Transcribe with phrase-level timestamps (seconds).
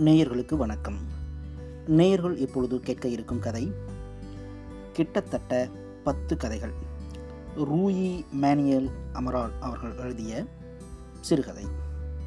[0.00, 0.98] நேயர்களுக்கு வணக்கம்.
[1.86, 3.72] நேயர்கள் இப்பொழுது கேட்க இருக்கும் கதை
[4.92, 5.68] கிட்டத்தட்ட
[6.04, 6.72] பத்து கதைகள்.
[7.56, 10.46] ரூயி மேனியல் அமரால் அவர்கள் எழுதிய
[11.20, 11.64] சிறுகதை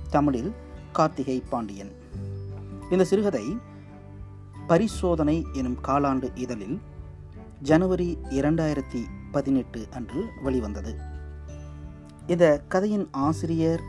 [0.09, 0.53] தமிழில்
[0.91, 1.91] கார்த்திகை பாண்டியன்.
[2.91, 3.57] இந்த சிறுகதை
[4.67, 6.79] பரிசோதனை எனும் காலாண்டு இதழில்
[7.61, 10.95] ஜனவரி இரண்டாயிரத்தி பதினெட்டு அன்று வெளிவந்தது.
[12.27, 13.81] இந்த கதையின் ஆசிரியர்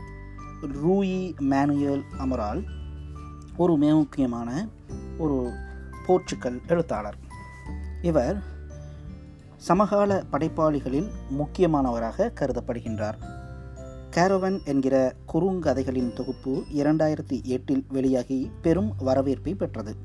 [0.61, 2.63] ரூயி மேனுயல் அமரால்
[3.57, 4.67] ஒரு மிக முக்கியமான
[5.17, 5.51] ஒரு
[6.07, 7.17] போர்ச்சுக்கல் எழுத்தாளர்.
[8.01, 8.43] இவர்
[9.57, 13.13] சமகால படைப்பாளிகளில் முக்கியமானவராக கருதப்படுகின்றார்.
[14.11, 19.95] கேரோவன் என்கிற குறுங்கதைகளின் தொகுப்பு இரண்டாயிரத்தி எட்டில் வெளியாகி பெரும் வரவேற்பை பெற்றது.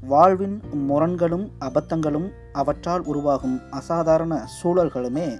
[0.00, 5.38] வாழ்வின் முரண்களும் அபத்தங்களும் அவற்றால் உருவாகும் அசாதாரண சூழல்களுமே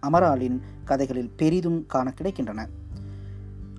[0.00, 2.66] அமராலின் கதைகளில் பெரிதும் காண கிடைக்கின்றன.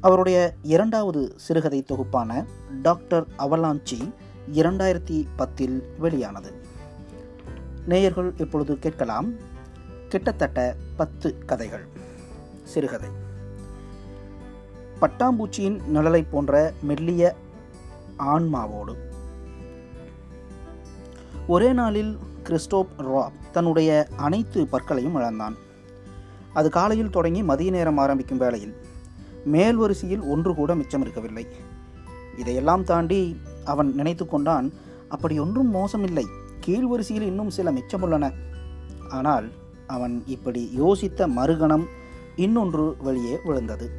[0.01, 2.45] அவருடைய இரண்டாவது சிறுகதை தொகுப்பான
[2.81, 4.13] டாக்டர் அவலாஞ்சி
[4.53, 6.53] இரண்டாயிரத்தி பத்தில் வெளியானது.
[7.85, 9.33] நேயர்கள் இப்பொழுது கேட்கலாம்
[10.09, 11.87] கிட்டத்தட்ட பத்து கதைகள்.
[12.63, 13.09] சிறுகதை.
[15.01, 17.35] பட்டாம்பூச்சியின் நிழலை போன்ற மெல்லிய
[18.19, 18.95] ஆன்மாவோடு.
[21.47, 25.55] ஒரே நாளில் கிறிஸ்டோப் ராப் தன்னுடைய அனைத்து பற்களையும் இழந்தான்.
[26.53, 28.80] அது காலையில் தொடங்கி மதிய நேரம் ஆரம்பிக்கும் வேளையில்
[29.45, 31.47] மேல் வரிசையில் ஒன்று கூட மிச்சம் இருக்கவில்லை.
[32.37, 34.73] இதையெல்லாம் தாண்டி அவன் நினைத்து கொண்டான்
[35.07, 36.25] அப்படி ஒன்றும் மோசமில்லை.
[36.59, 38.33] கீழ் வரிசையில் இன்னும் சில மிச்சமுள்ளன.
[39.09, 39.51] ஆனால்
[39.87, 41.85] அவன் இப்படி யோசித்த மறுகணம்
[42.35, 43.89] இன்னொன்று வழியே விழுந்தது.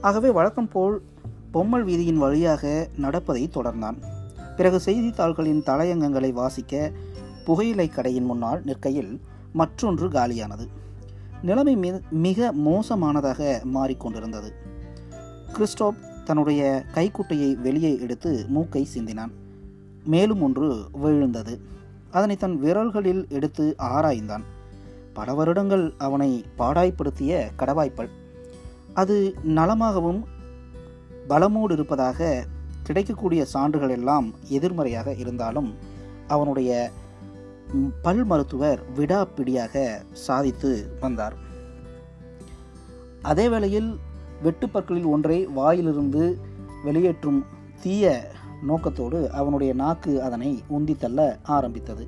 [0.00, 1.02] ஆகவே வழக்கம் போல்
[1.50, 3.96] பொம்மல் வீதியின் வழியாக நடப்பதை தொடர்ந்தான்.
[4.56, 6.92] பிறகு செய்தித்தாள்களின் தலையங்கங்களை வாசிக்க
[7.44, 9.20] புகையிலை கடையின் முன்னால் நிற்கையில்
[9.52, 10.68] மற்றொன்று காலியானது.
[11.42, 14.50] நிலைமை மிக மோசமானதாக மாறிக்கொண்டிருந்தது.
[15.52, 19.30] கிறிஸ்டோப் தன்னுடைய கைக்குட்டையை வெளியே எடுத்து மூக்கை சிந்தினான்.
[20.04, 21.60] மேலும் ஒன்று விழுந்தது.
[22.10, 24.42] அதனை தன் விரல்களில் எடுத்து ஆராய்ந்தான்.
[25.12, 28.08] பல வருடங்கள் அவனை பாடாய்ப்படுத்திய கடவாய்ப்பல்.
[28.94, 30.22] அது நலமாகவும்
[31.28, 32.44] பலமோடு இருப்பதாக
[32.82, 35.74] கிடைக்கக்கூடிய சான்றுகள் எல்லாம் எதிர்மறையாக இருந்தாலும்
[36.28, 36.90] அவனுடைய
[38.02, 41.34] பல் மருத்துவர் விடாப்பிடியாக சாதித்து வந்தார்.
[43.22, 43.98] அதே வேளையில்
[44.44, 46.38] வெட்டுப்பற்களில் ஒன்றை வாயிலிருந்து
[46.84, 47.44] வெளியேற்றும்
[47.82, 48.30] தீய
[48.62, 52.06] நோக்கத்தோடு அவனுடைய நாக்கு அதனை உந்தி தள்ள ஆரம்பித்தது.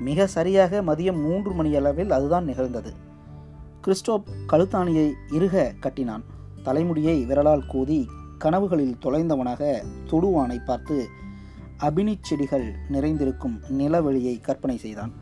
[0.00, 2.92] மிக சரியாக மதியம் மூன்று மணி அளவில் அதுதான் நிகழ்ந்தது.
[3.84, 6.24] கிறிஸ்டோப் கழுத்தாணியை இறுக கட்டினான்.
[6.62, 8.06] தலைமுடியை விரலால் கூதி
[8.38, 11.08] கனவுகளில் தொலைந்தவனாக தொடுவானை பார்த்து
[11.80, 15.12] அபினிச் செடிகள் நிறைந்திருக்கும் நிலவெளியை கற்பனை செய்தான்.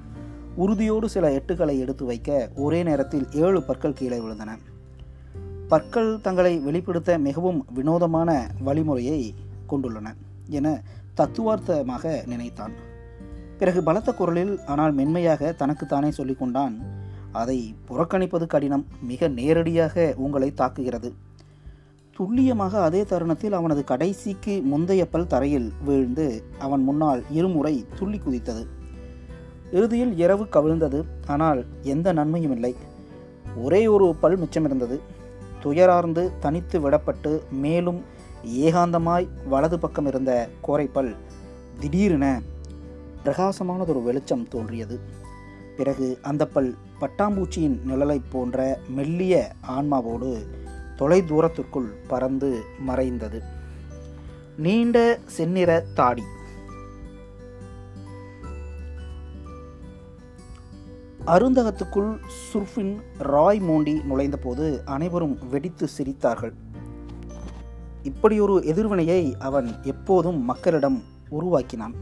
[0.56, 4.48] உறுதியோடு சில எட்டுகளை எடுத்து வைக்க ஒரே நேரத்தில் ஏழு பற்கள் கீழே விழுந்தன.
[5.68, 9.34] பற்கள் தங்களை வெளிப்படுத்த மிகவும் வினோதமான வழிமுறையை
[9.68, 10.14] கொண்டுள்ளன
[10.46, 10.82] என
[11.16, 12.72] தத்துவார்த்தமாக நினைத்தான்.
[13.58, 16.76] பிறகு பலத்த குரலில் ஆனால் மென்மையாக தனக்குத்தானே சொல்லிக்கொண்டான்
[17.32, 18.86] அதை புறக்கணிப்பது கடினம்.
[19.02, 21.12] மிக நேரடியாக உங்களை தாக்குகிறது.
[22.18, 28.66] துல்லியமாக அதே தருணத்தில் அவனது கடைசிக்கு முந்தைய பல் தரையில் வீழ்ந்து அவன் முன்னால் இருமுறை துள்ளி குதித்தது.
[29.72, 31.04] இறுதியில் இரவு கவிழ்ந்தது.
[31.26, 32.76] ஆனால் எந்த நன்மையும் இல்லை.
[33.56, 34.98] ஒரே ஒரு பல் மிச்சமிருந்தது.
[35.62, 38.00] துயரார்ந்து தனித்து விடப்பட்டு மேலும்
[38.44, 41.16] ஏகாந்தமாய் வலது பக்கம் இருந்த கோரைப்பல்
[41.80, 42.40] திடீரென
[43.24, 45.00] பிரகாசமானதொரு வெளிச்சம் தோன்றியது.
[45.76, 50.32] பிறகு அந்த பல் பட்டாம்பூச்சியின் நிழலை போன்ற மெல்லிய ஆன்மாவோடு
[50.98, 53.42] தொலை தூரத்திற்குள் பறந்து மறைந்தது.
[54.56, 56.22] நீண்ட செந்நிற தாடி.
[61.26, 62.18] அருந்தகத்துக்குள்
[62.52, 66.52] சுர்ஃபின் ராய் மோண்டி நுழைந்தபோது அனைவரும் வெடித்து சிரித்தார்கள்.
[68.02, 71.94] இப்படியொரு எதிர்வினையை அவன் எப்போதும் மக்களிடம் உருவாக்கினான்.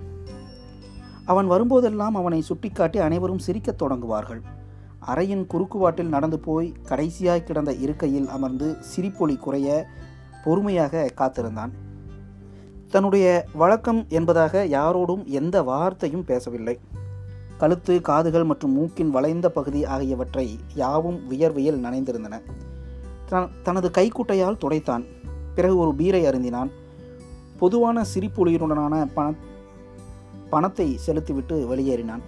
[1.25, 4.41] அவன் வரும்போதெல்லாம் அவனை சுட்டிக்காட்டி அனைவரும் சிரிக்கத் தொடங்குவார்கள்.
[5.07, 9.87] அறையின் குறுக்குவாட்டில் நடந்து போய் கடைசியாய் கிடந்த இருக்கையில் அமர்ந்து சிரிப்பொலி குறைய
[10.45, 11.73] பொறுமையாக காத்திருந்தான்.
[12.91, 16.79] தன்னுடைய வழக்கம் என்பதாக யாரோடும் எந்த வார்த்தையும் பேசவில்லை.
[17.59, 22.41] கழுத்து காதுகள் மற்றும் மூக்கின் வளைந்த பகுதி ஆகியவற்றை யாவும் வியர்வையில் நனைந்திருந்தன.
[23.63, 25.05] தனது கைக்குட்டையால் துடைத்தான்.
[25.55, 26.71] பிறகு ஒரு பீரை அருந்தினான்.
[27.59, 29.35] பொதுவான சிரிப்பொலியுடனான பண
[30.51, 32.21] பணத்தை செலுத்திவிட்டு வெளியேறினான்.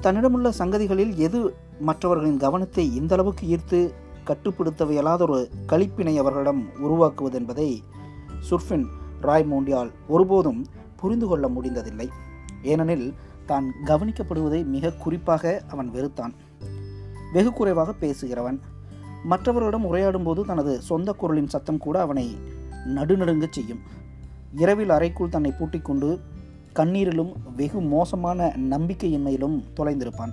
[0.00, 3.92] தன்னிடமுள்ள சங்கதிகளில் எது மற்றவர்களின் கவனத்தை இந்த அளவுக்கு ஈர்த்து
[4.26, 7.82] கட்டுப்படுத்தவியலாத ஒரு கழிப்பினை அவர்களிடம் உருவாக்குவது என்பதை
[8.50, 8.86] சுர்ஃபின்
[9.20, 10.66] ராய் மோண்டியால் ஒருபோதும்
[10.96, 12.08] புரிந்து கொள்ள முடிந்ததில்லை.
[12.62, 13.14] ஏனெனில்
[13.46, 16.32] தான் கவனிக்கப்படுவதை மிக குறிப்பாக அவன் வெறுத்தான்.
[17.32, 18.60] வெகு குறைவாக பேசுகிறவன்.
[19.24, 22.36] மற்றவர்களிடம் உரையாடும் போது தனது சொந்த குரலின் சத்தம் கூட அவனை
[22.94, 23.80] நடுநடுங்கச் செய்யும்.
[24.56, 26.20] இரவில் அறைக்குள் தன்னை பூட்டிக்கொண்டு
[26.76, 30.32] கண்ணீரிலும் வெகு மோசமான நம்பிக்கையின்மையிலும் தொலைந்திருப்பான்.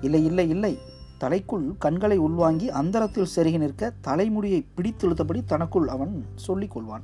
[0.00, 0.78] இல்லை இல்லை இல்லை.
[1.20, 7.02] தலைக்குள் கண்களை உள்வாங்கி அந்தரத்தில் செருகி நிற்க தலைமுடியை பிடித்தெழுத்தபடி தனக்குள் அவன் சொல்லிக் கொள்வான்.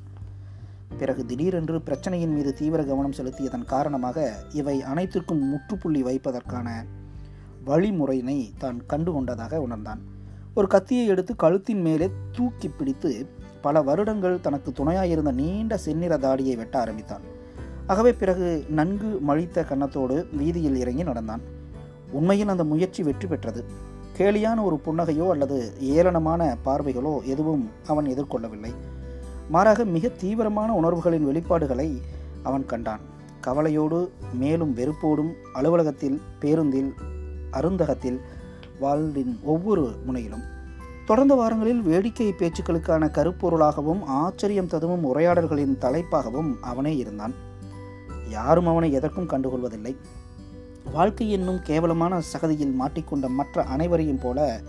[0.98, 6.84] பிறகு திடீரென்று பிரச்சனையின் மீது தீவிர கவனம் செலுத்தியதன் காரணமாக இவை அனைத்திற்கும் முற்றுப்புள்ளி வைப்பதற்கான
[7.64, 10.00] வழிமுறையினை தான் கண்டுகொண்டதாக உணர்ந்தான்.
[10.54, 13.28] ஒரு கத்தியை எடுத்து கழுத்தின் மேலே தூக்கி பிடித்து
[13.60, 17.34] பல வருடங்கள் தனக்கு துணையாயிருந்த நீண்ட செந்நிற தாடியை வெட்ட ஆரம்பித்தான்.
[17.86, 21.40] ஆகவே பிறகு நன்கு மழித்த கன்னத்தோடு வீதியில் இறங்கி நடந்தான்.
[22.10, 23.64] உண்மையில் அந்த முயற்சி வெற்றி பெற்றது.
[24.16, 28.72] கேலியான ஒரு புன்னகையோ அல்லது ஏளனமான பார்வைகளோ எதுவும் அவன் எதிர்கொள்ளவில்லை.
[29.48, 32.00] மாறாக மிக தீவிரமான உணர்வுகளின் வெளிப்பாடுகளை
[32.42, 33.00] அவன் கண்டான்.
[33.40, 36.94] கவலையோடு மேலும் வெறுப்போடும் அலுவலகத்தில் பேருந்தில்
[37.50, 38.20] அருந்தகத்தில்
[38.80, 40.42] வாழ்வின் ஒவ்வொரு முனையிலும்.
[41.06, 47.44] தொடர்ந்த வாரங்களில் வேடிக்கை பேச்சுக்களுக்கான கருப்பொருளாகவும் ஆச்சரியம் ததுவும் உரையாடல்களின் தலைப்பாகவும் அவனே இருந்தான்.
[48.30, 49.96] யாரும் அவனை எதற்கும் கண்டுகொள்வதில்லை.
[50.92, 54.60] வாழ்க்கை என்னும் கேவலமான சகதியில் மாட்டிக்கொண்ட மற்ற அனைவரையும் போல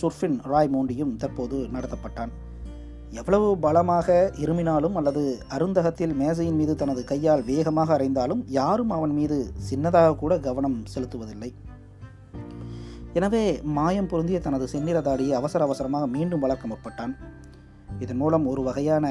[0.00, 2.32] சுர்ஃபின் ராய் மோண்டியும் தற்போது நடத்தப்பட்டான்.
[3.10, 10.16] எவ்வளவு பலமாக இருமினாலும் அல்லது அருந்தகத்தில் மேசையின் மீது தனது கையால் வேகமாக அறைந்தாலும் யாரும் அவன் மீது சின்னதாக
[10.16, 11.50] கூட கவனம் செலுத்துவதில்லை.
[13.14, 17.14] எனவே மாயம் பொருந்திய தனது செந்நிற தாடியை அவசர அவசரமாக மீண்டும் வளர்க்க முற்பட்டான்.
[17.98, 19.06] இதன் மூலம் ஒரு வகையான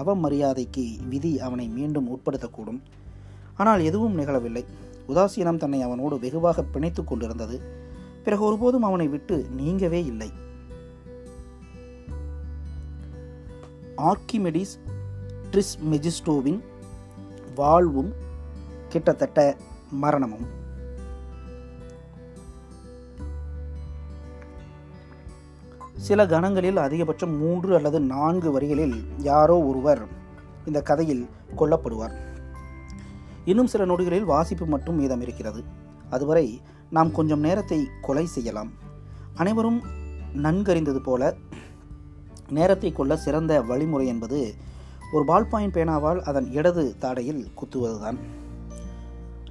[0.00, 2.80] அவமரியாதைக்கு விதி அவனை மீண்டும் உட்படுத்தக்கூடும்.
[3.56, 4.64] ஆனால் எதுவும் நிகழவில்லை.
[5.08, 7.60] உதாசீனம் தன்னை அவனோடு வெகுவாக பிணைத்து கொண்டிருந்தது.
[8.24, 10.32] பிறகு ஒருபோதும் அவனை விட்டு நீங்கவே இல்லை.
[13.96, 14.74] ஆர்கிமெடிஸ்
[15.50, 16.60] ட்ரிஸ் மெஜிஸ்டோவின்
[17.54, 18.12] வாழ்வும்
[18.88, 19.56] கிட்டத்தட்ட
[19.90, 20.60] மரணமும்.
[25.96, 30.06] சில கணங்களில் அதிகபட்சம் மூன்று அல்லது நான்கு வரிகளில் யாரோ ஒருவர்
[30.66, 32.30] இந்த கதையில் கொல்லப்படுவார்.
[33.44, 35.64] இன்னும் சில நொடிகளில் வாசிப்பு மட்டும் மீதம் இருக்கிறது.
[36.10, 36.60] அதுவரை
[36.90, 38.70] நாம் கொஞ்சம் நேரத்தை கொலை செய்யலாம்.
[39.34, 39.82] அனைவரும்
[40.36, 41.34] நன்கறிந்தது போல
[42.48, 44.54] நேரத்தை கொள்ள சிறந்த வழிமுறை என்பது
[45.12, 48.18] ஒரு பால் பாயிண்ட் பேனாவால் அதன் இடது தாடையில் குத்துவதுதான்.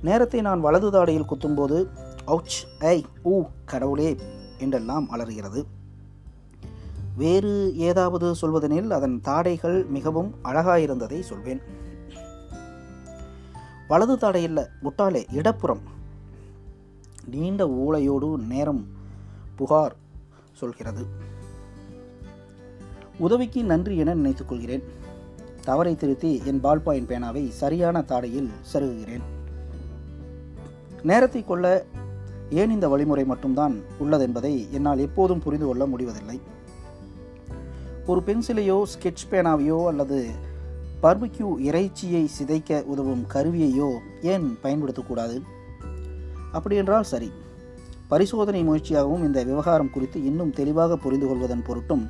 [0.01, 1.87] நேரத்தை நான் வலது தாடையில் குத்தும்போது
[2.27, 4.15] அவுச் ஐ ஊ கடவுளே
[4.57, 5.65] என்றெல்லாம் அலறுகிறது.
[7.17, 11.61] வேறு ஏதாவது சொல்வதெனில் அதன் தாடைகள் மிகவும் அழகாயிருந்ததை சொல்வேன்.
[13.91, 15.79] வலது தாடை இல்லை முட்டாளே இடப்புறம்.
[17.25, 18.88] நீண்ட ஊளையோடு நேரம்
[19.55, 19.95] புகார்
[20.51, 21.05] சொல்கிறது.
[23.17, 24.83] உதவிக்கு நன்றி என நினைத்துக் கொள்கிறேன்.
[25.63, 29.21] தவறை திருத்தி என் பால் பாயிண்ட் பேனாவை சரியான தாடையில் செருகுகிறேன்.
[31.03, 31.85] நேரத்தை கொள்ள
[32.49, 36.41] ஏன் இந்த வழிமுறை மட்டும்தான் உள்ளதென்பதை என்னால் எப்போதும் புரிந்து கொள்ள முடிவதில்லை.
[38.05, 40.49] ஒரு பென்சிலையோ ஸ்கெட்ச் பேனாவையோ அல்லது
[41.01, 45.42] பர்பிக்யூ இறைச்சியை சிதைக்க உதவும் கருவியையோ ஏன் பயன்படுத்தக்கூடாது?
[46.51, 47.31] அப்படி என்றால் சரி.
[48.07, 52.09] பரிசோதனை முயற்சியாகவும் இந்த விவகாரம் குறித்து இன்னும் தெளிவாக புரிந்து கொள்வதன் பொருட்டும்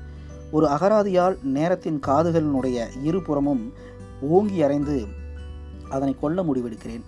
[0.51, 3.73] ஒரு அகராதியால் நேரத்தின் காதுகளினுடைய இருபுறமும்
[4.21, 5.05] ஓங்கி அறைந்து
[5.89, 7.03] அதனை கொல்ல முடிவெடுக்கிறேன்.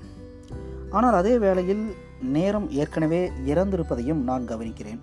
[0.89, 5.01] ஆனால் அதே வேளையில் நேரம் ஏற்கனவே இறந்திருப்பதையும் நான் கவனிக்கிறேன்.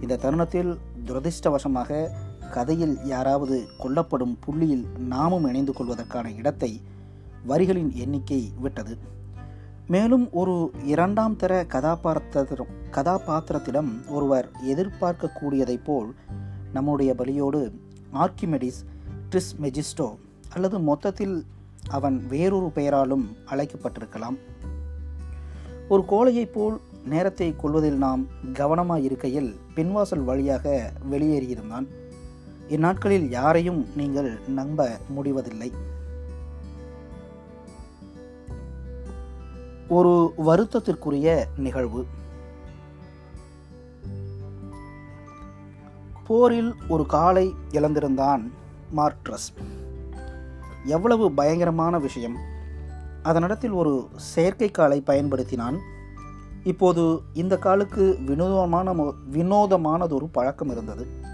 [0.00, 2.08] இந்த தருணத்தில் துரதிர்ஷ்டவசமாக
[2.56, 6.70] கதையில் யாராவது கொல்லப்படும் புள்ளியில் நாமும் இணைந்து கொள்வதற்கான இடத்தை
[7.46, 8.94] வரிகளின் எண்ணிக்கை விட்டது.
[9.88, 10.54] மேலும் ஒரு
[10.84, 16.10] இரண்டாம் தர கதாபாத்திரம் கதாபாத்திரத்திடம் ஒருவர் எதிர்பார்க்கக்கூடியதைப் போல்
[16.72, 17.60] நம்முடைய பலியோடு
[18.12, 18.80] ஆர்கிமெடிஸ்
[19.30, 20.08] ட்ரிஸ் மெஜிஸ்டோ
[20.48, 21.36] அல்லது மொத்தத்தில்
[21.90, 24.36] அவன் வேறொரு பெயராலும் அழைக்கப்பட்டிருக்கலாம்.
[25.88, 31.86] ஒரு கோழையைப் போல் நேரத்தை கொள்வதில் நாம் கவனமாக இருக்கையில் பின்வாசல் வழியாக வெளியேறியிருந்தான்.
[32.72, 35.72] இந்நாட்களில் யாரையும் நீங்கள் நம்ப முடிவதில்லை.
[39.88, 42.06] ஒரு வருத்தத்திற்குரிய நிகழ்வு.
[46.26, 48.50] போரில் ஒரு காலை இழந்திருந்தான்
[48.96, 49.50] மார்ட்ரஸ்.
[50.84, 52.36] எவ்வளவு பயங்கரமான விஷயம்.
[53.24, 55.78] அதனிடத்தில் ஒரு செயற்கை காலை பயன்படுத்தினான்.
[56.64, 58.92] இப்போது இந்த காலுக்கு வினோதமான
[59.32, 61.30] வினோதமானதொரு பழக்கம் இருந்தது.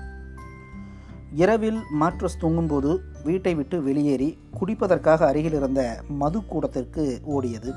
[1.33, 7.75] இரவில் மாட்ரஸ் தூங்கும்போது வீட்டை விட்டு வெளியேறி குடிப்பதற்காக அருகில் இருந்த மது கூடத்திற்கு ஓடியது.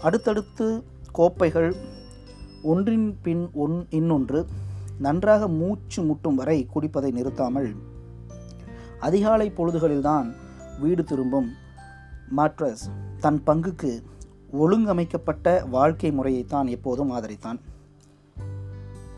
[0.00, 1.74] அடுத்தடுத்து கோப்பைகள்
[2.62, 4.46] ஒன்றின் பின் ஒன் இன்னொன்று
[4.98, 7.76] நன்றாக மூச்சு முட்டும் வரை குடிப்பதை நிறுத்தாமல்
[9.00, 10.34] அதிகாலை பொழுதுகளில்தான்
[10.80, 11.52] வீடு திரும்பும்
[12.36, 12.84] மாட்ரஸ்
[13.18, 14.02] தன் பங்குக்கு
[14.52, 17.60] ஒழுங்கமைக்கப்பட்ட வாழ்க்கை முறையைத்தான் எப்போதும் ஆதரித்தான்.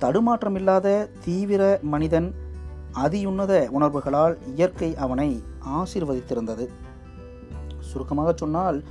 [0.01, 2.35] தடுமாற்றமில்லாத தீவிர மனிதன்
[2.95, 6.69] அதியுன்னத உணர்வுகளால் இயற்கை அவனை ஆசீர்வதித்திருந்தது.
[7.81, 8.85] சுருக்கமாக சொன்னால்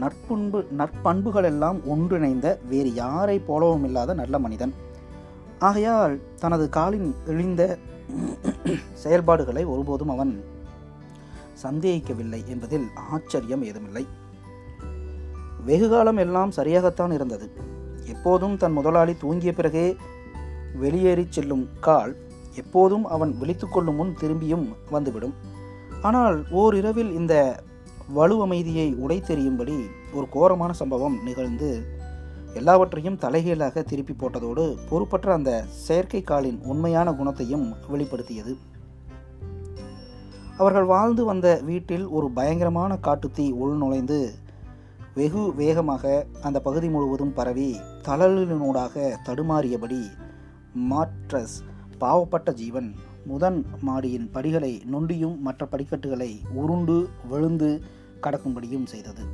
[0.00, 4.74] நற்பண்பு நற்பண்புகள் எல்லாம் ஒன்றிணைந்த வேறு யாரை போலவும் இல்லாத நல்ல மனிதன்.
[5.58, 7.78] ஆகையால் தனது காலின் இழிந்த
[8.92, 10.44] செயல்பாடுகளை ஒருபோதும் அவன்
[11.62, 14.06] சந்தேகிக்கவில்லை என்பதில் ஆச்சரியம் ஏதுமில்லை.
[15.66, 17.50] வெகுகாலம் எல்லாம் சரியாகத்தான் இருந்தது.
[18.06, 19.96] எப்போதும் தன் முதலாளி தூங்கிய பிறகே
[20.80, 22.16] வெளியேறிச் செல்லும் கால்
[22.54, 25.34] எப்போதும் அவன் விழித்துக்கொள்ளும் முன் திரும்பியும் வந்துவிடும்.
[26.02, 27.62] ஆனால் ஓரிரவில் இந்த
[28.08, 29.76] வலு அமைதியை உடை தெரியும்படி
[30.14, 31.86] ஒரு கோரமான சம்பவம் நிகழ்ந்து
[32.54, 38.54] எல்லாவற்றையும் தலைகீழாக திருப்பி போட்டதோடு பொறுப்பற்ற அந்த செயற்கை காலின் உண்மையான குணத்தையும் வெளிப்படுத்தியது.
[40.56, 44.28] அவர்கள் வாழ்ந்து வந்த வீட்டில் ஒரு பயங்கரமான காட்டுத்தீ உள்நுழைந்து
[45.14, 50.02] வெகு வேகமாக அந்த பகுதி முழுவதும் பரவி தளலினூடாக தடுமாறியபடி
[50.90, 51.58] மாட்ரஸ்
[52.02, 52.94] பாவப்பட்ட ஜீவன்
[53.26, 57.82] முதன் மாடியின் படிகளை நொண்டியும் மற்ற படிக்கட்டுகளை உருண்டு விழுந்து
[58.22, 59.24] கடக்கும்படியும் செய்தது.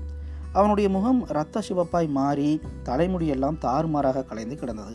[0.52, 4.94] அவனுடைய முகம் இரத்த சிவப்பாய் மாறி தலைமுடியெல்லாம் தாறுமாறாக கலைந்து கிடந்தது.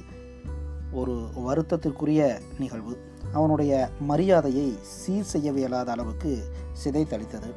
[0.92, 2.98] ஒரு வருத்தத்திற்குரிய நிகழ்வு.
[3.34, 6.44] அவனுடைய மரியாதையை சீர் செய்யவியலாத அளவுக்கு
[6.84, 7.52] சிதைத்தளித்தது.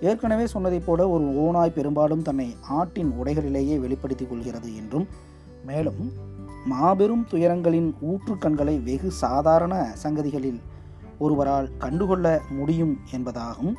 [0.00, 5.06] ஏற்கனவே சொன்னதைப் போல ஒரு ஓனாய் பெரும்பாலும் தன்னை ஆட்டின் உடைகளிலேயே வெளிப்படுத்திக் கொள்கிறது என்றும்
[5.66, 6.12] மேலும்
[6.66, 10.60] மாபெரும் துயரங்களின் ஊற்றுக்கண்களை வெகு சாதாரண சங்கதிகளில்
[11.18, 13.74] ஒருவரால் கண்டுகொள்ள முடியும் என்பதாகும்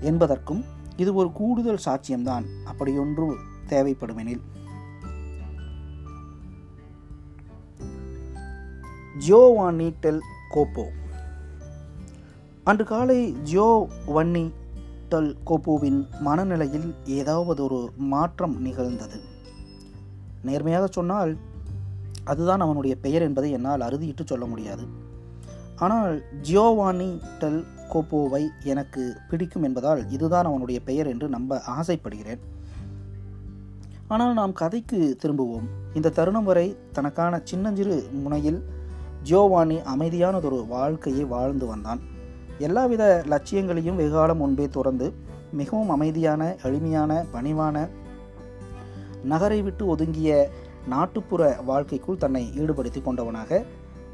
[0.00, 0.64] என்பதற்கும்
[0.96, 2.44] இது ஒரு கூடுதல் சாட்சியம்தான்.
[2.64, 3.34] அப்படியொன்று
[3.68, 4.40] தேவைப்படுமெனில்.
[9.26, 10.20] Giovanni del
[10.54, 10.84] கோப்போ.
[12.64, 14.52] அன்று காலை ஜியோ வன்னி
[15.08, 19.20] டெல் கோப்போவின் மனநிலையில் ஏதாவது ஒரு மாற்றம் நிகழ்ந்தது.
[20.42, 21.36] நேர்மையாக சொன்னால்
[22.30, 24.84] அதுதான் அவனுடைய பெயர் என்பதை என்னால் அறுதியிட்டு சொல்ல முடியாது.
[25.84, 26.12] ஆனால்
[26.48, 27.08] ஜியோவானி
[27.40, 28.42] டெல் கோப்போவை
[28.72, 32.42] எனக்கு பிடிக்கும் என்பதால் இதுதான் அவனுடைய பெயர் என்று நம்ப ஆசைப்படுகிறேன்.
[34.08, 35.68] ஆனால் நாம் கதைக்கு திரும்புவோம்.
[35.94, 38.60] இந்த தருணம் வரை தனக்கான சின்னஞ்சிறு முனையில்
[39.28, 42.02] ஜியோவானி அமைதியானதொரு வாழ்க்கையை வாழ்ந்து வந்தான்.
[42.58, 45.06] எல்லாவித லட்சியங்களையும் வெகுகாலம் முன்பே துறந்து
[45.60, 47.76] மிகவும் அமைதியான எளிமையான பணிவான
[49.32, 50.30] நகரை விட்டு ஒதுங்கிய
[50.86, 53.64] நாட்டுப்புற வாழ்க்கைக்குள் தன்னை ஈடுபடுத்தி கொண்டவனாக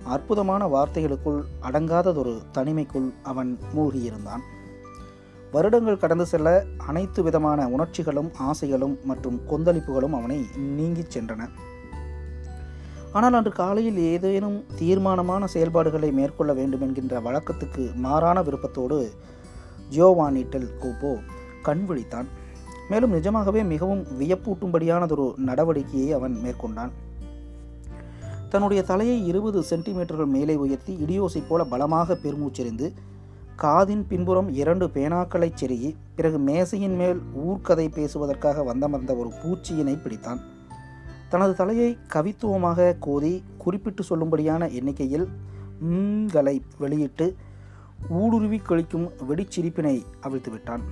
[0.04, 4.42] அற்புதமான வார்த்தைகளுக்குள் அடங்காததொரு தனிமைக்குள் அவன் மூழ்கியிருந்தான்.
[5.52, 11.48] வருடங்கள் கடந்து செல்ல அனைத்து விதமான உணர்ச்சிகளும் ஆசைகளும் மற்றும் கொந்தளிப்புகளும் அவனை நீங்கிச் சென்றன.
[13.12, 19.12] ஆனால் அன்று காலையில் ஏதேனும் தீர்மானமான செயல்பாடுகளை மேற்கொள்ள வேண்டும் என்கின்ற வழக்கத்துக்கு மாறான விருப்பத்தோடு
[19.90, 21.20] ஜியோவானிட்டல் கோபோ
[21.62, 22.28] கண் விழித்தான்.
[22.92, 26.92] மேலும் நிஜமாகவே மிகவும் வியப்பூட்டும்படியானதொரு நடவடிக்கையை அவன் மேற்கொண்டான்.
[28.48, 32.88] தன்னுடைய தலையை இருபது சென்டிமீட்டர்கள் மேலே உயர்த்தி இடியோசை போல பலமாக பெருமூச்செறிந்து
[33.62, 40.40] காதின் பின்புறம் இரண்டு பேனாக்களை செருகி பிறகு மேசையின் மேல் ஊர்க்கதை பேசுவதற்காக வந்தமர்ந்த ஒரு பூச்சியினை பிடித்தான்.
[41.28, 45.26] தனது தலையை கவித்துவமாக கோதி குறிப்பிட்டு சொல்லும்படியான எண்ணிக்கையில்
[45.90, 47.28] ம்களை வெளியிட்டு
[48.08, 50.84] ஊடுருவி கழிக்கும் வெடிச்சிரிப்பினை அவிழ்த்து விட்டான்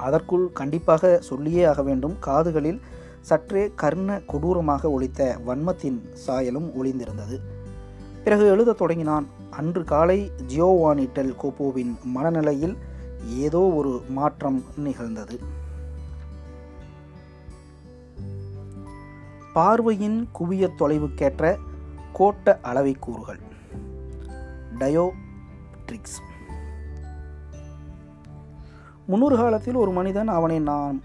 [0.00, 2.16] அதற்குள் கண்டிப்பாக சொல்லியே ஆக வேண்டும்.
[2.18, 2.80] காதுகளில்
[3.20, 7.40] சற்றே கர்ண கொடூரமாக ஒழித்த வன்மத்தின் சாயலும் ஒளிந்திருந்தது.
[8.24, 12.76] பிறகு எழுதத் தொடங்கினான் அன்று காலை ஜியோவானிட்டல் கோப்போவின் மனநிலையில்
[13.28, 15.38] ஏதோ ஒரு மாற்றம் நிகழ்ந்தது.
[19.52, 21.56] பார்வையின் குவிய தொலைவுக்கேற்ற
[22.18, 23.38] கோட்ட அளவை கூறுகள்.
[24.78, 26.18] டயோட்ரிக்ஸ்.
[29.10, 30.96] முன்னொரு காலத்தில் ஒரு மனிதன் அவனை நாம்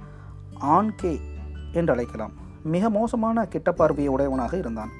[0.75, 1.13] ஆண்கே
[1.79, 2.33] என்று அழைக்கலாம்.
[2.73, 4.91] மிக மோசமான கிட்டப்பார்வையை உடையவனாக இருந்தான்.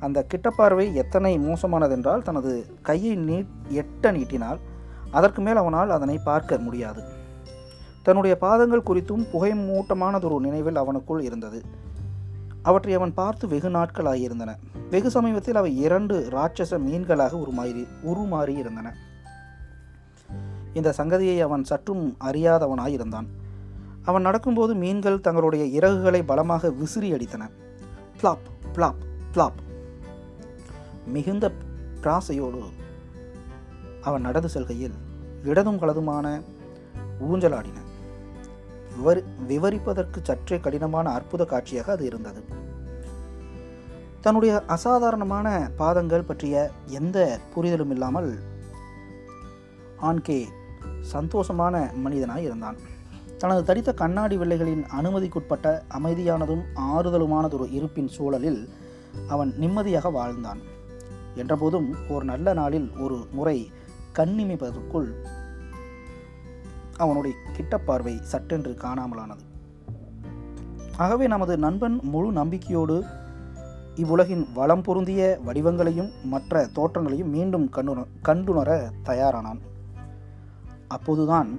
[0.00, 2.52] அந்த கிட்டப்பார்வை எத்தனை மோசமானதென்றால் தனது
[2.82, 4.60] கையை நீட் எட்ட நீட்டினால்
[5.10, 7.02] அதற்கு மேல் அவனால் அதனை பார்க்க முடியாது.
[8.02, 11.60] தன்னுடைய பாதங்கள் குறித்தும் புகை மூட்டமானதொரு நினைவில் அவனுக்குள் இருந்தது.
[12.62, 14.54] அவற்றை அவன் பார்த்து வெகு நாட்கள் ஆகியிருந்தன
[14.90, 18.88] வெகு சமீபத்தில் அவை இரண்டு ராட்சச மீன்களாக உருமாறி உருமாறி இருந்தன.
[20.74, 23.26] இந்த சங்கதியை அவன் சற்றும் அறியாதவனாயிருந்தான்
[24.02, 27.50] அவன் நடக்கும்போது மீன்கள் தங்களுடைய இறகுகளை பலமாக விசிறி அடித்தன.
[28.20, 28.94] Flap flap
[29.34, 29.58] flap.
[31.06, 31.52] மிகுந்த
[32.02, 32.62] பிராசையோடு
[34.02, 34.92] அவன் நடந்து செல்கையில்
[35.44, 36.42] இடதும் வலதுமான
[37.30, 37.78] ஊஞ்சலாடின.
[38.96, 42.44] விவரி விவரிப்பதற்கு சற்றே கடினமான அற்புத காட்சியாக அது இருந்தது.
[44.20, 48.38] தன்னுடைய அசாதாரணமான பாதங்கள் பற்றிய எந்த புரிதலும் இல்லாமல்
[50.02, 50.44] ஆன்கே
[51.12, 52.78] சந்தோஷமான மனிதனாய் இருந்தான்.
[53.38, 58.68] தனது தடித்த கண்ணாடி வெள்ளைகளின் அனுமதிக்குட்பட்ட அமைதியானதும் ஆறுதலுமானதொரு இருப்பின் சூழலில்
[59.28, 60.58] அவன் நிம்மதியாக வாழ்ந்தான்.
[61.36, 63.70] என்றபோதும் ஒரு நல்ல நாளில் ஒரு முறை
[64.14, 65.10] கண்ணிமைப்பதற்குள்
[66.96, 69.44] அவனுடைய கிட்டப்பார்வை சட்டென்று காணாமலானது.
[70.96, 73.04] ஆகவே நமது நண்பன் முழு நம்பிக்கையோடு
[73.94, 79.60] இவ்வுலகின் வளம் பொருந்திய வடிவங்களையும் மற்ற தோற்றங்களையும் மீண்டும் கண்டுண கண்டுணர தயாரானான்.
[80.88, 81.58] அப்போதுதான்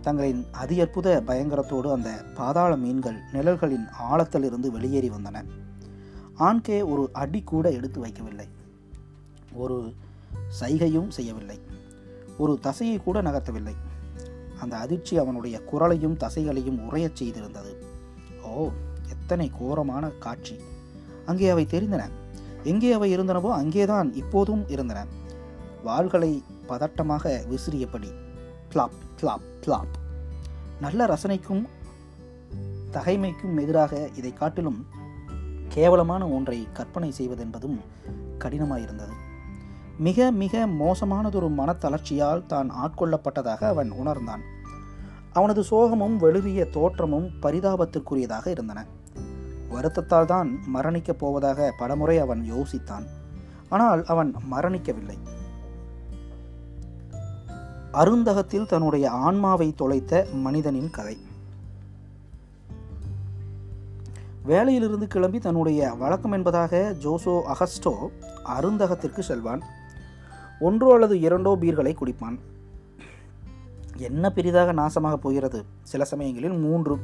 [0.00, 5.44] தங்களின் அதி அற்புத பயங்கரத்தோடு அந்த பாதாள மீன்கள் நிழல்களின் ஆழத்திலிருந்து வெளியேறி வந்தன.
[6.38, 8.48] ஆண்கே ஒரு அடி கூட எடுத்து வைக்கவில்லை.
[9.52, 9.94] ஒரு
[10.60, 11.60] சைகையும் செய்யவில்லை.
[12.38, 13.74] ஒரு தசையை கூட நகர்த்தவில்லை.
[14.60, 17.76] அந்த அதிர்ச்சி அவனுடைய குரலையும் தசைகளையும் உரையச் செய்திருந்தது.
[18.42, 18.70] ஓ
[19.08, 20.56] எத்தனை கோரமான காட்சி.
[21.26, 22.08] அங்கே அவை தெரிந்தன.
[22.62, 25.06] எங்கே அவை இருந்தனவோ அங்கேதான் இப்போதும் இருந்தன.
[25.84, 28.24] வாள்களை பதட்டமாக விசிறியபடி
[28.76, 28.90] பிளாப்
[29.20, 29.94] பிளாப் பிளாப்
[30.80, 31.68] நல்ல ரசனைக்கும்
[32.92, 34.86] தகைமைக்கும் எதிராக இதை காட்டிலும்
[35.68, 37.78] கேவலமான ஒன்றை கற்பனை செய்வதென்பதும்
[38.38, 39.12] கடினமாயிருந்தது.
[39.98, 44.40] மிக மிக மோசமானதொரு மனத்தளர்ச்சியால் தான் ஆட்கொள்ளப்பட்டதாக அவன் உணர்ந்தான்.
[45.32, 48.86] அவனது சோகமும் வெளிரிய தோற்றமும் பரிதாபத்திற்குரியதாக இருந்தன.
[49.70, 53.06] வருத்தத்தால் தான் மரணிக்கப் போவதாக பலமுறை அவன் யோசித்தான்.
[53.68, 55.16] ஆனால் அவன் மரணிக்கவில்லை.
[57.96, 61.18] அருந்தகத்தில் தன்னுடைய ஆன்மாவை தொலைத்த மனிதனின் கதை.
[64.46, 67.94] வேலையிலிருந்து கிளம்பி தன்னுடைய வழக்கம் என்பதாக ஜோசோ அகஸ்டோ
[68.60, 69.62] அருந்தகத்திற்கு செல்வான்.
[70.60, 72.38] ஒன்றோ அல்லது இரண்டோ பீர்களை குடிப்பான்.
[73.96, 75.64] என்ன பெரிதாக நாசமாக போகிறது?
[75.82, 76.98] சில சமயங்களில் மூன்று.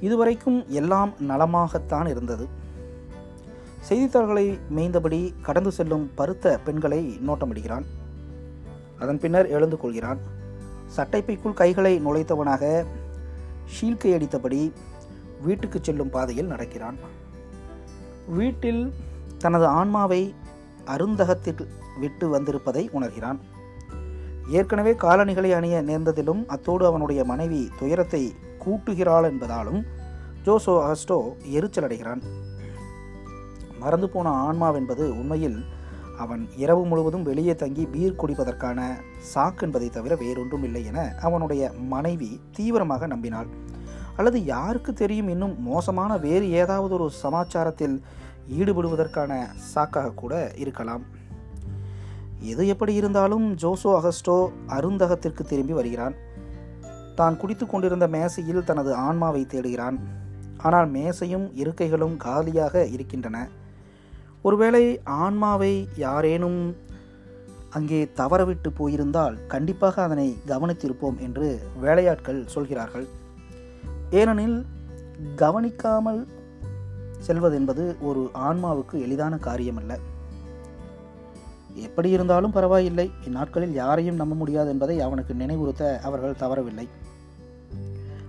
[0.00, 2.48] இதுவரைக்கும் எல்லாம் நலமாகத்தான் இருந்தது.
[3.80, 7.84] செய்தித்தாள்களை மேய்ந்தபடி கடந்து செல்லும் பருத்த பெண்களை நோட்டமிடுகிறான்.
[8.98, 10.20] அதன் பின்னர் எழுந்து கொள்கிறான்.
[10.96, 12.84] சட்டைப்பைக்குள் கைகளை நுழைத்தவனாக
[13.74, 14.72] ஷீல்கை அடித்தபடி
[15.42, 16.98] வீட்டுக்கு செல்லும் பாதையில் நடக்கிறான்.
[18.28, 18.82] வீட்டில்
[19.38, 20.34] தனது ஆன்மாவை
[20.84, 21.62] அருந்தகத்தில்
[22.00, 23.38] விட்டு வந்திருப்பதை உணர்கிறான்.
[24.48, 28.22] ஏற்கனவே காலணிகளை அணிய நேர்ந்ததிலும் அத்தோடு அவனுடைய மனைவி துயரத்தை
[28.58, 29.80] கூட்டுகிறாள் என்பதாலும்
[30.44, 31.18] ஜோசோ அகஸ்டோ
[31.50, 32.22] எரிச்சல் அடைகிறான்
[33.78, 35.58] மறந்து போன ஆன்மாவென்பது உண்மையில்
[36.18, 38.80] அவன் இரவு முழுவதும் வெளியே தங்கி பீர் குடிப்பதற்கான
[39.34, 43.50] சாக்கு என்பதை தவிர வேறொன்றும் இல்லை என அவனுடைய மனைவி தீவிரமாக நம்பினாள்.
[44.16, 47.96] அல்லது யாருக்கு தெரியும் இன்னும் மோசமான வேறு ஏதாவது ஒரு சமாச்சாரத்தில்
[48.58, 49.32] ஈடுபடுவதற்கான
[49.74, 51.04] சாக்காக கூட இருக்கலாம்.
[52.52, 54.38] எது எப்படி இருந்தாலும் ஜோசோ அகஸ்டோ
[54.76, 56.16] அருந்தகத்திற்கு திரும்பி வருகிறான்.
[57.14, 59.98] தான் குடித்து கொண்டிருந்த மேசையில் தனது ஆன்மாவை தேடுகிறான்.
[60.58, 63.38] ஆனால் மேசையும் இருக்கைகளும் காலியாக இருக்கின்றன.
[64.48, 64.82] ஒருவேளை
[65.22, 66.60] ஆன்மாவை யாரேனும்
[67.76, 71.48] அங்கே தவறவிட்டு போயிருந்தால் கண்டிப்பாக அதனை கவனித்திருப்போம் என்று
[71.80, 73.06] வேலையாட்கள் சொல்கிறார்கள்.
[74.10, 74.58] ஏனெனில்
[75.36, 76.20] கவனிக்காமல்
[77.26, 79.92] செல்வதென்பது ஒரு ஆன்மாவுக்கு எளிதான காரியமல்ல.
[81.86, 83.06] எப்படி இருந்தாலும் பரவாயில்லை.
[83.26, 86.86] இந்நாட்களில் யாரையும் நம்ப முடியாது என்பதை அவனுக்கு நினைவுறுத்த அவர்கள் தவறவில்லை.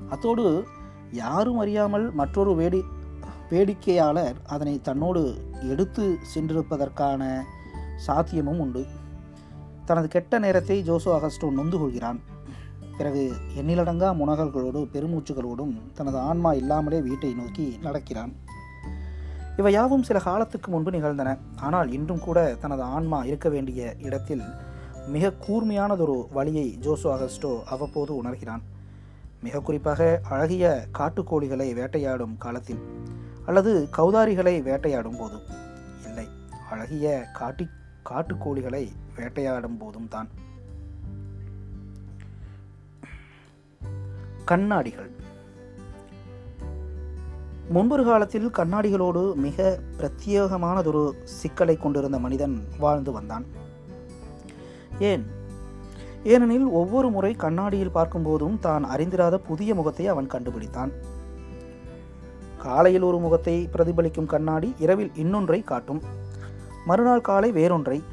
[0.09, 0.45] அத்தோடு
[1.23, 2.81] யாரும் அறியாமல் மற்றொரு வேடி
[3.49, 5.21] வேடிக்கையாளர் அதனை தன்னோடு
[5.69, 7.41] எடுத்து சென்றிருப்பதற்கான
[8.07, 8.85] சாத்தியமும் உண்டு.
[9.85, 12.19] தனது கெட்ட நேரத்தை ஜோசோ அகஸ்டோ நொந்து கொள்கிறான்.
[12.97, 18.33] பிறகு எண்ணிலடங்கா முனகல்களோடு பெருமூச்சுகளோடும் தனது ஆன்மா இல்லாமலே வீட்டை நோக்கி நடக்கிறான்.
[19.57, 21.37] இவை யாவும் சில காலத்துக்கு முன்பு நிகழ்ந்தன.
[21.59, 24.41] ஆனால் இன்றும் கூட தனது ஆன்மா இருக்க வேண்டிய இடத்தில்
[25.07, 28.61] மிக கூர்மையானதொரு வழியை ஜோசோ அகஸ்டோ அவ்வப்போது உணர்கிறான்.
[29.41, 32.81] மிக குறிப்பாக அழகிய காட்டுக்கோழிகளை வேட்டையாடும் காலத்தில்.
[33.49, 35.41] அல்லது கௌதாரிகளை வேட்டையாடும் போதும்.
[36.07, 36.27] இல்லை
[36.69, 37.67] அழகிய காட்டி
[38.09, 40.29] காட்டுக்கோழிகளை வேட்டையாடும் போதும் தான்.
[44.45, 45.09] கண்ணாடிகள்.
[47.69, 53.45] முன்பொரு காலத்தில் கண்ணாடிகளோடு மிக பிரத்யேகமானதொரு சிக்கலை கொண்டிருந்த மனிதன் வாழ்ந்து வந்தான்.
[54.99, 55.25] ஏன்?
[56.23, 60.91] ஏனெனில் ஒவ்வொரு முறை கண்ணாடியில் பார்க்கும்போதும் தான் அறிந்திராத புதிய முகத்தை அவன் கண்டுபிடித்தான்.
[62.59, 66.01] காலையில் ஒரு முகத்தை பிரதிபலிக்கும் கண்ணாடி இரவில் இன்னொன்றை காட்டும்.
[66.85, 68.03] மறுநாள் காலை வேறொன்றை.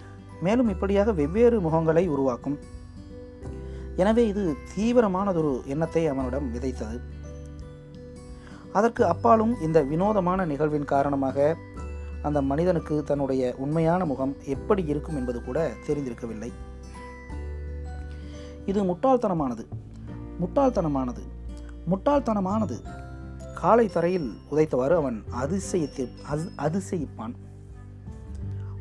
[0.41, 2.59] மேலும் இப்படியாக வெவ்வேறு முகங்களை உருவாக்கும்.
[3.97, 7.01] எனவே இது தீவிரமானதொரு எண்ணத்தை அவனிடம் விதைத்தது.
[8.73, 11.57] அதற்கு அப்பாலும் இந்த வினோதமான நிகழ்வின் காரணமாக
[12.23, 16.53] அந்த மனிதனுக்கு தன்னுடைய உண்மையான முகம் எப்படி இருக்கும் என்பது கூட தெரிந்திருக்கவில்லை.
[18.67, 19.67] இது முட்டாள்தனமானது.
[20.41, 21.23] முட்டாள்தனமானது.
[21.91, 23.05] முட்டாள்தனமானது.
[23.61, 26.05] காலை தரையில் உதைத்தவாறு அவன் அதிசயித்து
[26.57, 27.35] அதிசயிப்பான்.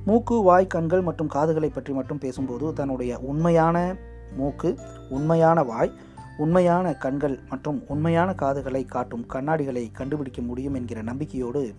[0.05, 3.95] மூக்கு வாய் கண்கள் மற்றும் காதுகளை பற்றி மட்டும் பேசும்போது தன்னுடைய உண்மையான
[4.35, 4.69] மூக்கு
[5.09, 5.93] உண்மையான வாய்
[6.37, 11.73] உண்மையான கண்கள் மற்றும் உண்மையான காதுகளை காட்டும் கண்ணாடிகளை கண்டுபிடிக்க முடியும் என்கிற நம்பிக்கையோடு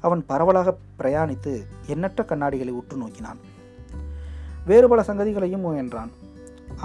[0.00, 1.54] அவன் பரவலாக பிரயாணித்து
[1.86, 3.40] எண்ணற்ற கண்ணாடிகளை உற்று நோக்கினான்.
[4.66, 6.10] வேறு பல சங்கதிகளையும் முயன்றான்.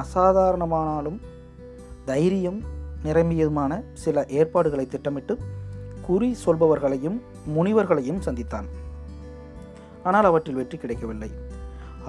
[0.02, 1.20] அசாதாரணமானாலும்
[2.06, 2.60] தைரியம்
[3.04, 5.36] நிரம்பியதுமான சில ஏற்பாடுகளை திட்டமிட்டு
[6.08, 7.18] குறி சொல்பவர்களையும்
[7.56, 8.68] முனிவர்களையும் சந்தித்தான்.
[10.04, 11.30] ஆனால் அவற்றில் வெற்றி கிடைக்கவில்லை.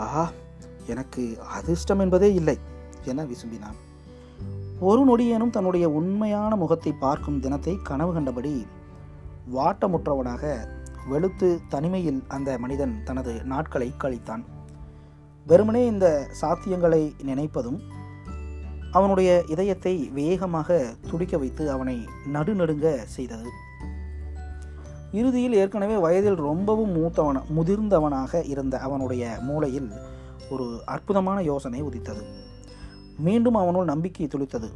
[0.05, 0.25] ஆஹா
[0.87, 1.23] எனக்கு
[1.59, 2.57] அதிர்ஷ்டம் என்பதே இல்லை
[3.05, 3.79] என விசும்பினான்.
[4.81, 8.67] ஒரு நொடியேனும் தன்னுடைய உண்மையான முகத்தை பார்க்கும் தினத்தை கனவு கண்டபடி
[9.55, 10.53] வாட்டமுற்றவனாக
[11.11, 14.43] வெளுத்து தனிமையில் அந்த மனிதன் தனது நாட்களை கழித்தான்.
[15.47, 16.07] வெறுமனே இந்த
[16.41, 17.79] சாத்தியங்களை நினைப்பதும்
[18.93, 23.51] அவனுடைய இதயத்தை வேகமாக துடிக்க வைத்து அவனை நடுநடுங்க செய்தது.
[25.13, 29.91] இறுதியில் ஏற்கனவே வயதில் ரொம்பவும் மூத்தவன முதிர்ந்தவனாக இருந்த அவனுடைய மூளையில்
[30.51, 32.23] ஒரு அற்புதமான யோசனை உதித்தது.
[33.19, 34.69] மீண்டும் அவனுள் நம்பிக்கை துளித்தது.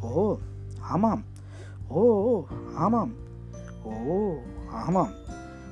[0.00, 0.36] ஓ
[0.80, 1.24] ஆமாம்.
[1.88, 3.12] ஓ ஆமாம்.
[3.84, 4.34] ஓ
[4.72, 5.12] ஆமாம்.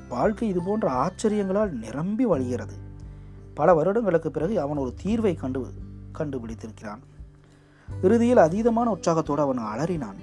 [0.08, 2.76] வாழ்க்கை இது போன்ற ஆச்சரியங்களால் நிரம்பி வழிகிறது.
[3.54, 5.66] பல வருடங்களுக்கு பிறகு அவன் ஒரு தீர்வை கண்டு
[6.18, 6.98] கண்டுபிடித்திருக்கிறான்.
[8.02, 10.18] இறுதியில் அதீதமான உற்சாகத்தோடு அவன் அலறினான்.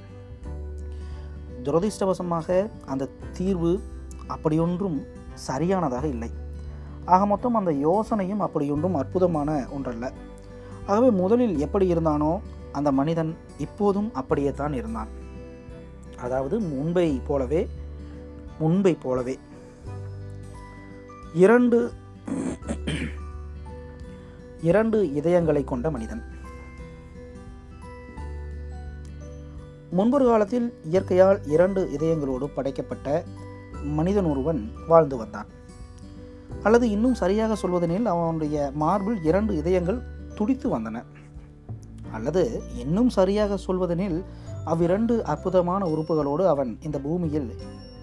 [1.64, 3.80] துரதிர்ஷ்டவசமாக அந்த தீர்வு
[4.28, 6.32] அப்படியொன்றும் சரியானதாக இல்லை.
[7.06, 10.12] ஆக மொத்தம் அந்த யோசனையும் அப்படியொன்றும் அற்புதமான ஒன்றல்ல.
[10.86, 15.08] ஆகவே முதலில் எப்படி இருந்தானோ அந்த மனிதன் இப்போதும் அப்படியே தான் இருந்தான்.
[16.22, 17.70] அதாவது முன்பை போலவே
[18.60, 19.40] முன்பை போலவே.
[21.34, 21.92] இரண்டு
[24.62, 26.24] இரண்டு இதயங்களை கொண்ட மனிதன்.
[29.96, 33.24] முன்பொரு காலத்தில் இயற்கையால் இரண்டு இதயங்களோடு படைக்கப்பட்ட
[33.84, 35.46] மனிதன் ஒருவன் வாழ்ந்து வந்தான்.
[36.64, 40.02] அல்லது இன்னும் சரியாக சொல்வதெனில் அவனுடைய மார்பில் இரண்டு இதயங்கள்
[40.36, 41.04] துடித்து வந்தன.
[42.12, 44.24] அல்லது இன்னும் சரியாக சொல்வதெனில்
[44.66, 47.54] அவ்விரண்டு அற்புதமான உறுப்புகளோடு அவன் இந்த பூமியில்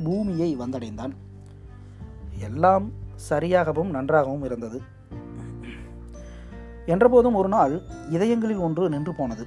[0.05, 1.13] பூமியை வந்தடைந்தான்.
[2.41, 2.91] எல்லாம்
[3.31, 4.83] சரியாகவும் நன்றாகவும் இருந்தது.
[6.87, 9.47] என்றபோதும் ஒரு நாள் இதயங்களில் ஒன்று நின்று போனது.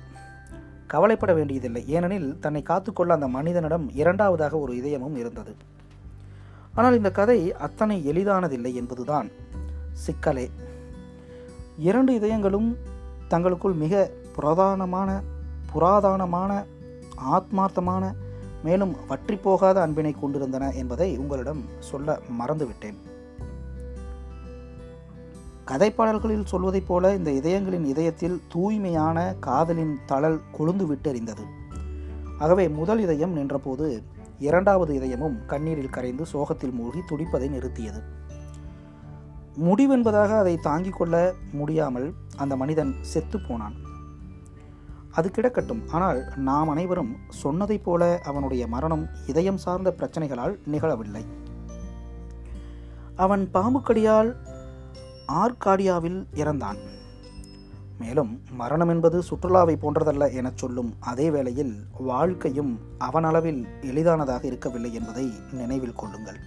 [0.96, 1.82] கவலைப்பட வேண்டியதில்லை.
[1.96, 5.54] ஏனெனில் தன்னை காத்துக்கொள்ள அந்த மனிதனிடம் இரண்டாவதாக ஒரு இதயமும் இருந்தது.
[6.78, 9.28] ஆனால் இந்த கதை அத்தனை எளிதானதில்லை என்பதுதான்
[10.06, 10.46] சிக்கலே.
[11.88, 12.70] இரண்டு இதயங்களும்
[13.28, 13.94] தங்களுக்குள் மிக
[14.36, 15.10] புராதானமான
[15.74, 16.52] புராதானமான
[17.36, 18.04] ஆத்மார்த்தமான
[18.68, 22.98] மேலும் வற்றி போகாத அன்பினை கொண்டிருந்தன என்பதை உங்களிடம் சொல்ல மறந்துவிட்டேன்.
[25.72, 31.46] கதைப்பாடல்களில் சொல்வதைப் போல இந்த இதயங்களின் இதயத்தில் தூய்மையான காதலின் தளல் கொழுந்து விட்டெறிந்தது.
[32.38, 34.04] ஆகவே முதல் இதயம் நின்றபோது
[34.40, 38.02] இரண்டாவது இதயமும் கண்ணீரில் கரைந்து சோகத்தில் மூழ்கி துடிப்பதை நிறுத்தியது.
[39.66, 43.76] முடிவென்பதாக அதை தாங்கிக் கொள்ள முடியாமல் அந்த மனிதன் செத்து போனான்.
[45.12, 45.84] அது கிடக்கட்டும்.
[45.92, 51.26] ஆனால் நாம் அனைவரும் சொன்னதைப் போல அவனுடைய மரணம் இதயம் சார்ந்த பிரச்சனைகளால் நிகழவில்லை.
[53.16, 54.36] அவன் பாம்புக்கடியால்
[55.28, 56.78] ஆர்காடியாவில் இறந்தான்.
[58.00, 65.94] மேலும் மரணம் என்பது சுற்றுலாவை போன்றதல்ல எனச் சொல்லும் அதே வேளையில் வாழ்க்கையும் அவனளவில் எளிதானதாக இருக்கவில்லை என்பதை நினைவில்
[65.94, 66.38] கொள்ளுங்கள்.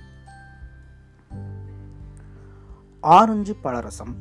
[3.01, 4.15] ஆரஞ்சு பழரசம்.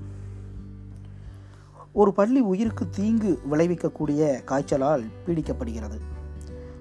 [1.92, 6.00] ஒரு பள்ளி உயிருக்கு தீங்கு விளைவிக்கக்கூடிய காய்ச்சலால் பீடிக்கப்படுகிறது.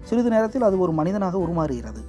[0.03, 2.05] சிறிது நேரத்தில் அது ஒரு மனிதனாக உருமாறுகிறது.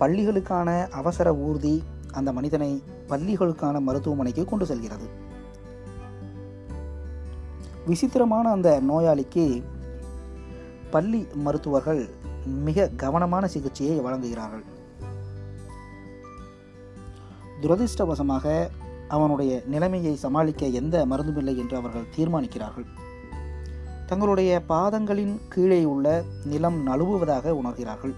[0.00, 1.82] பள்ளிகளுக்கான அவசர ஊர்தி
[2.12, 5.08] அந்த மனிதனை பள்ளிகளுக்கான மருத்துவமனைக்கு கொண்டு செல்கிறது.
[7.86, 9.62] விசித்திரமான அந்த நோயாளிக்கு
[10.90, 12.08] பள்ளி மருத்துவர்கள்
[12.44, 14.62] மிக கவனமான சிகிச்சையை வழங்குகிறார்கள்.
[17.60, 18.68] துரதிர்ஷ்டவசமாக
[19.08, 22.86] அவனுடைய நிலைமையை சமாளிக்க எந்த மருந்துமில்லை என்று அவர்கள் தீர்மானிக்கிறார்கள்.
[24.06, 28.14] தங்களுடைய பாதங்களின் கீழே உள்ள நிலம் நழுவுவதாக உணர்கிறார்கள்.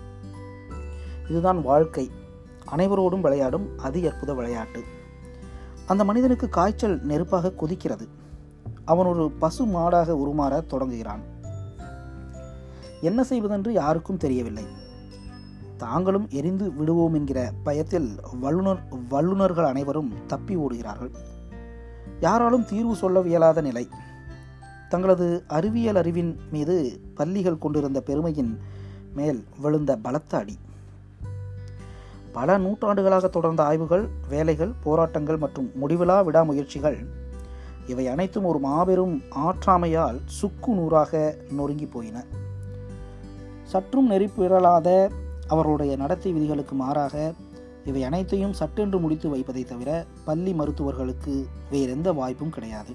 [1.29, 2.11] இதுதான் வாழ்க்கை.
[2.67, 4.83] அனைவரோடும் விளையாடும் அதி அற்புத விளையாட்டு.
[5.87, 8.09] அந்த மனிதனுக்கு காய்ச்சல் நெருப்பாக கொதிக்கிறது.
[8.85, 11.21] அவன் ஒரு பசு மாடாக உருமாற தொடங்குகிறான்.
[13.01, 14.65] என்ன செய்வதென்று யாருக்கும் தெரியவில்லை.
[15.77, 21.11] தாங்களும் எரிந்து விடுவோம் என்கிற பயத்தில் வல்லுனர் வல்லுநர்கள் அனைவரும் தப்பி ஓடுகிறார்கள்.
[22.21, 23.89] யாராலும் தீர்வு சொல்ல இயலாத நிலை.
[24.89, 28.59] தங்களது அறிவியல் அறிவின் மீது பள்ளிகள் கொண்டிருந்த பெருமையின்
[29.15, 30.59] மேல் விழுந்த பலத்த அடி.
[32.35, 36.99] பல நூற்றாண்டுகளாக தொடர்ந்த ஆய்வுகள் வேலைகள் போராட்டங்கள் மற்றும் முடிவிலா விடாமுயற்சிகள்.
[37.87, 42.25] இவை அனைத்தும் ஒரு மாபெரும் ஆற்றாமையால் சுக்கு நூறாக நொறுங்கி போயின.
[43.63, 45.11] சற்றும் நெறிப்பிரலாத
[45.47, 47.33] அவர்களுடைய நடத்தை விதிகளுக்கு மாறாக
[47.85, 52.95] இவை அனைத்தையும் சட்டென்று முடித்து வைப்பதை தவிர பள்ளி மருத்துவர்களுக்கு வேறெந்த வாய்ப்பும் கிடையாது.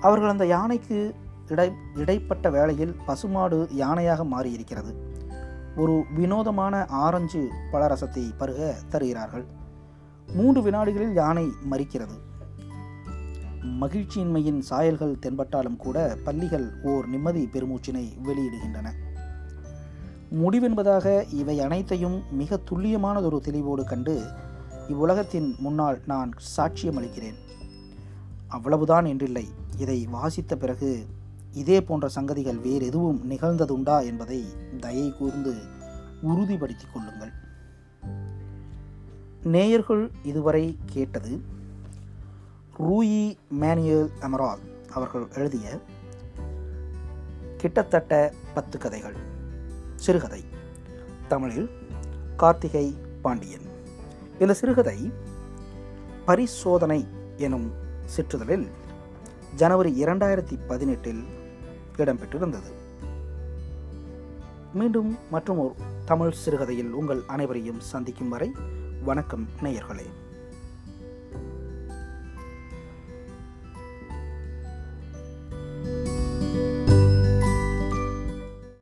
[0.00, 1.14] அவர்கள் அந்த யானைக்கு
[1.48, 4.92] இடை இடைப்பட்ட வேளையில் பசுமாடு யானையாக மாறியிருக்கிறது.
[5.76, 9.44] ஒரு வினோதமான ஆரஞ்சு பழரசத்தை பருக தருகிறார்கள்.
[10.32, 12.16] மூன்று வினாடிகளில் யானை மறிக்கிறது.
[13.80, 18.88] மகிழ்ச்சியின்மையின் சாயல்கள் தென்பட்டாலும் கூட பள்ளிகள் ஓர் நிம்மதி பெருமூச்சினை வெளியிடுகின்றன.
[20.42, 24.22] முடிவென்பதாக இவை அனைத்தையும் மிக துல்லியமானதொரு தெளிவோடு கண்டு
[24.88, 27.34] இவ்வுலகத்தின் முன்னால் நான் சாட்சியம் அளிக்கிறேன்
[28.48, 29.44] அவ்வளவுதான் என்றில்லை.
[29.78, 31.06] இதை வாசித்த பிறகு
[31.52, 34.44] இதே போன்ற சங்கதிகள் வேறு எதுவும் நிகழ்ந்ததுண்டா என்பதை
[34.80, 35.54] தயை கூர்ந்து
[36.22, 37.32] உறுதிப்படுத்திக் கொள்ளுங்கள்.
[39.42, 41.40] நேயர்கள் இதுவரை கேட்டது
[42.78, 44.58] ரூயி மேனுயல் அமரால்
[44.92, 45.78] அவர்கள் எழுதிய
[47.56, 49.16] கிட்டத்தட்ட பத்து கதைகள்.
[49.96, 50.44] சிறுகதை.
[51.28, 51.70] தமிழில்
[52.36, 53.70] கார்த்திகை பாண்டியன்.
[54.38, 55.12] இந்த சிறுகதை
[56.24, 57.72] பரிசோதனை எனும்
[58.16, 58.68] சிற்றுதலில்
[59.54, 61.40] ஜனவரி இரண்டாயிரத்தி பதினெட்டில்
[62.04, 62.72] இடம்பெற்றிருந்தது.
[64.74, 68.52] மீண்டும் மற்றும் ஒரு தமிழ் சிறுகதையில் உங்கள் அனைவரையும் சந்திக்கும் வரை
[69.04, 70.06] வணக்கம் நேயர்களே.